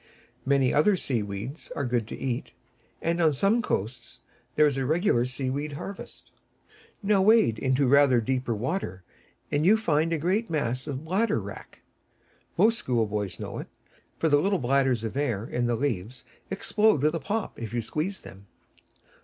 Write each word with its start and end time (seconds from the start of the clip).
Many 0.47 0.73
other 0.73 0.95
sea 0.95 1.21
weeds 1.21 1.71
are 1.75 1.85
good 1.85 2.07
to 2.07 2.17
eat, 2.17 2.53
and 3.03 3.21
on 3.21 3.33
some 3.33 3.61
coasts 3.61 4.21
there 4.55 4.65
is 4.65 4.75
a 4.75 4.83
regular 4.87 5.25
sea 5.25 5.51
weed 5.51 5.73
harvest. 5.73 6.31
Now 7.03 7.21
wade 7.21 7.59
into 7.59 7.85
rather 7.85 8.19
deeper 8.19 8.55
water, 8.55 9.03
and 9.51 9.63
you 9.63 9.77
find 9.77 10.11
a 10.11 10.17
great 10.17 10.49
mass 10.49 10.87
of 10.87 10.97
the 10.97 11.03
Bladder 11.03 11.39
Wrack. 11.39 11.81
Most 12.57 12.79
schoolboys 12.79 13.39
know 13.39 13.59
it, 13.59 13.67
for 14.17 14.27
the 14.27 14.41
little 14.41 14.57
bladders 14.57 15.03
of 15.03 15.15
air 15.15 15.45
in 15.45 15.67
the 15.67 15.75
leaves 15.75 16.25
explode 16.49 17.03
with 17.03 17.13
a 17.13 17.19
pop 17.19 17.59
if 17.59 17.71
you 17.71 17.83
squeeze 17.83 18.21
them. 18.21 18.47